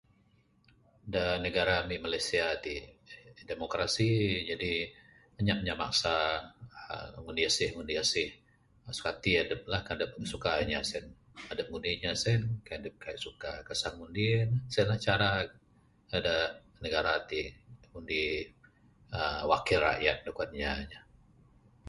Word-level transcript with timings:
Da 1.13 1.25
negara 1.45 1.73
ami 1.83 1.95
Malaysia 2.05 2.45
ti 2.65 2.75
demokrasi...jadi 3.51 4.73
anyap 5.39 5.57
inya 5.61 5.75
maksa 5.83 6.13
uhh 6.63 7.07
ngundi 7.23 7.41
asih 7.49 7.69
ngundi 7.71 7.93
asih...sukati 8.03 9.31
adep 9.43 9.61
la 9.71 9.79
kan 9.85 9.95
adep 9.97 10.11
suka 10.33 10.51
inya 10.63 10.79
sien 10.89 11.05
adep 11.51 11.67
ngundi 11.69 11.89
inya 11.97 12.11
sien 12.23 12.41
kan 12.65 12.77
adep 12.81 12.95
kaii 13.03 13.23
suka 13.25 13.51
kesah 13.67 13.93
ngundi 13.97 14.25
ne...sien 14.49 14.87
la 14.91 14.97
cara...cara 15.07 16.35
negara 16.83 17.09
ati 17.19 17.41
ngundi 17.91 18.21
uhh 19.17 19.41
wakil 19.51 19.79
rakyat 19.87 20.17
da 20.25 20.29
kuan 20.35 20.49
inya 20.55 20.71
yeh. 20.91 21.01